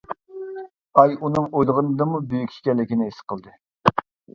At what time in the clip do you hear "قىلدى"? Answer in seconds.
3.33-3.59